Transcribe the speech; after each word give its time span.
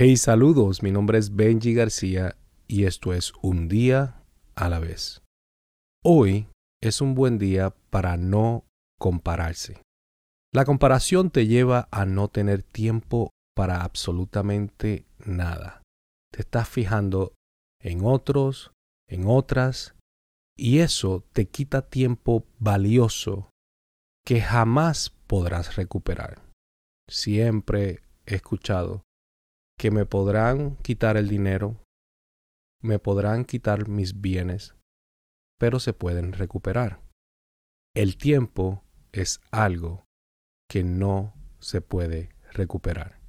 Hey, 0.00 0.16
saludos, 0.16 0.84
mi 0.84 0.92
nombre 0.92 1.18
es 1.18 1.34
Benji 1.34 1.74
García 1.74 2.36
y 2.68 2.84
esto 2.84 3.12
es 3.12 3.32
Un 3.42 3.66
día 3.66 4.22
a 4.54 4.68
la 4.68 4.78
vez. 4.78 5.24
Hoy 6.04 6.46
es 6.80 7.00
un 7.00 7.16
buen 7.16 7.36
día 7.36 7.74
para 7.90 8.16
no 8.16 8.64
compararse. 9.00 9.82
La 10.54 10.64
comparación 10.64 11.30
te 11.32 11.48
lleva 11.48 11.88
a 11.90 12.06
no 12.06 12.28
tener 12.28 12.62
tiempo 12.62 13.30
para 13.56 13.82
absolutamente 13.82 15.04
nada. 15.26 15.82
Te 16.32 16.42
estás 16.42 16.68
fijando 16.68 17.34
en 17.82 18.04
otros, 18.04 18.70
en 19.08 19.24
otras, 19.26 19.96
y 20.56 20.78
eso 20.78 21.24
te 21.32 21.48
quita 21.48 21.82
tiempo 21.82 22.46
valioso 22.60 23.50
que 24.24 24.42
jamás 24.42 25.10
podrás 25.26 25.74
recuperar. 25.74 26.40
Siempre 27.08 28.02
he 28.26 28.36
escuchado 28.36 29.02
que 29.78 29.90
me 29.90 30.04
podrán 30.04 30.76
quitar 30.76 31.16
el 31.16 31.28
dinero, 31.28 31.76
me 32.82 32.98
podrán 32.98 33.44
quitar 33.44 33.88
mis 33.88 34.20
bienes, 34.20 34.74
pero 35.58 35.78
se 35.78 35.92
pueden 35.92 36.32
recuperar. 36.32 37.00
El 37.94 38.16
tiempo 38.16 38.82
es 39.12 39.40
algo 39.50 40.04
que 40.68 40.82
no 40.84 41.34
se 41.60 41.80
puede 41.80 42.30
recuperar. 42.52 43.20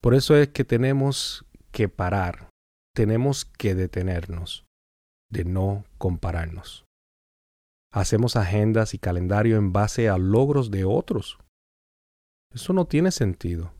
Por 0.00 0.14
eso 0.14 0.36
es 0.36 0.48
que 0.48 0.64
tenemos 0.64 1.44
que 1.72 1.88
parar, 1.88 2.48
tenemos 2.94 3.44
que 3.44 3.74
detenernos 3.74 4.64
de 5.30 5.44
no 5.44 5.84
compararnos. 5.98 6.84
Hacemos 7.92 8.36
agendas 8.36 8.94
y 8.94 8.98
calendario 8.98 9.56
en 9.56 9.72
base 9.72 10.08
a 10.08 10.18
logros 10.18 10.70
de 10.70 10.84
otros. 10.84 11.38
Eso 12.52 12.72
no 12.72 12.86
tiene 12.86 13.10
sentido. 13.10 13.75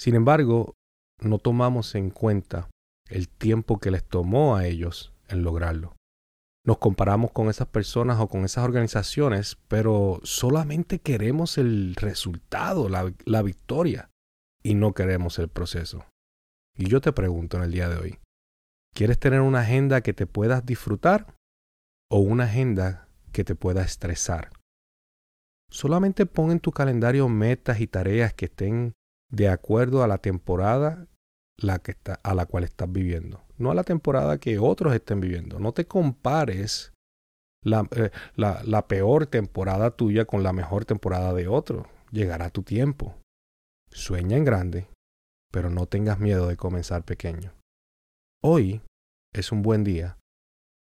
Sin 0.00 0.14
embargo, 0.14 0.76
no 1.20 1.38
tomamos 1.38 1.94
en 1.94 2.08
cuenta 2.08 2.70
el 3.10 3.28
tiempo 3.28 3.78
que 3.78 3.90
les 3.90 4.02
tomó 4.02 4.56
a 4.56 4.66
ellos 4.66 5.12
en 5.28 5.42
lograrlo. 5.42 5.94
Nos 6.64 6.78
comparamos 6.78 7.32
con 7.32 7.50
esas 7.50 7.68
personas 7.68 8.18
o 8.18 8.26
con 8.26 8.46
esas 8.46 8.64
organizaciones, 8.64 9.58
pero 9.68 10.18
solamente 10.22 11.00
queremos 11.00 11.58
el 11.58 11.94
resultado, 11.96 12.88
la, 12.88 13.12
la 13.26 13.42
victoria, 13.42 14.08
y 14.62 14.72
no 14.72 14.94
queremos 14.94 15.38
el 15.38 15.48
proceso. 15.48 16.06
Y 16.78 16.88
yo 16.88 17.02
te 17.02 17.12
pregunto 17.12 17.58
en 17.58 17.64
el 17.64 17.70
día 17.70 17.90
de 17.90 17.96
hoy, 17.96 18.18
¿quieres 18.94 19.18
tener 19.18 19.42
una 19.42 19.60
agenda 19.60 20.00
que 20.00 20.14
te 20.14 20.26
puedas 20.26 20.64
disfrutar 20.64 21.34
o 22.10 22.20
una 22.20 22.44
agenda 22.44 23.06
que 23.32 23.44
te 23.44 23.54
pueda 23.54 23.82
estresar? 23.82 24.50
Solamente 25.70 26.24
pon 26.24 26.52
en 26.52 26.60
tu 26.60 26.72
calendario 26.72 27.28
metas 27.28 27.80
y 27.80 27.86
tareas 27.86 28.32
que 28.32 28.46
estén 28.46 28.94
de 29.30 29.48
acuerdo 29.48 30.02
a 30.02 30.08
la 30.08 30.18
temporada 30.18 31.06
la 31.56 31.78
que 31.78 31.92
está, 31.92 32.20
a 32.22 32.34
la 32.34 32.46
cual 32.46 32.64
estás 32.64 32.90
viviendo, 32.90 33.44
no 33.58 33.70
a 33.70 33.74
la 33.74 33.84
temporada 33.84 34.38
que 34.38 34.58
otros 34.58 34.94
estén 34.94 35.20
viviendo. 35.20 35.58
No 35.58 35.72
te 35.72 35.86
compares 35.86 36.92
la, 37.62 37.86
eh, 37.92 38.10
la, 38.34 38.62
la 38.64 38.88
peor 38.88 39.26
temporada 39.26 39.90
tuya 39.90 40.24
con 40.24 40.42
la 40.42 40.52
mejor 40.52 40.84
temporada 40.84 41.34
de 41.34 41.48
otro. 41.48 41.86
Llegará 42.10 42.50
tu 42.50 42.62
tiempo. 42.62 43.16
Sueña 43.90 44.36
en 44.36 44.44
grande, 44.44 44.88
pero 45.52 45.68
no 45.68 45.86
tengas 45.86 46.18
miedo 46.18 46.46
de 46.46 46.56
comenzar 46.56 47.04
pequeño. 47.04 47.52
Hoy 48.42 48.80
es 49.34 49.52
un 49.52 49.62
buen 49.62 49.84
día 49.84 50.16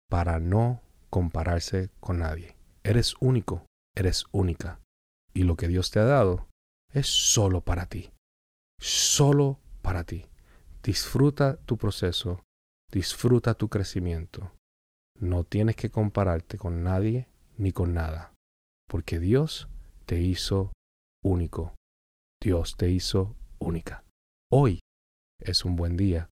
para 0.09 0.39
no 0.39 0.81
compararse 1.09 1.89
con 2.00 2.20
nadie. 2.20 2.55
Eres 2.83 3.16
único, 3.20 3.66
eres 3.95 4.25
única. 4.31 4.80
Y 5.33 5.44
lo 5.44 5.58
que 5.58 5.67
Dios 5.67 5.92
te 5.92 6.00
ha 6.00 6.05
dado 6.05 6.47
es 6.94 7.08
solo 7.08 7.61
para 7.61 7.88
ti 7.88 8.11
solo 8.80 9.59
para 9.81 10.03
ti. 10.03 10.25
Disfruta 10.83 11.58
tu 11.58 11.77
proceso, 11.77 12.44
disfruta 12.91 13.53
tu 13.53 13.69
crecimiento. 13.69 14.52
No 15.19 15.44
tienes 15.44 15.75
que 15.75 15.89
compararte 15.89 16.58
con 16.58 16.83
nadie 16.83 17.27
ni 17.58 17.71
con 17.73 17.93
nada, 17.93 18.33
porque 18.87 19.20
Dios 19.20 19.67
te 20.05 20.21
hizo 20.21 20.71
único. 21.23 21.76
Dios 22.42 22.77
te 22.77 22.89
hizo 22.89 23.36
única. 23.59 24.05
Hoy 24.49 24.80
es 25.42 25.65
un 25.65 25.76
buen 25.76 25.98
día 25.98 26.30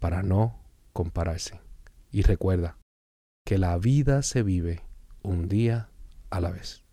para 0.00 0.22
no 0.22 0.58
compararse. 0.92 1.60
Y 2.10 2.22
recuerda 2.22 2.78
que 3.44 3.58
la 3.58 3.78
vida 3.78 4.22
se 4.22 4.42
vive 4.42 4.82
un 5.22 5.48
día 5.48 5.88
a 6.30 6.40
la 6.40 6.50
vez. 6.50 6.85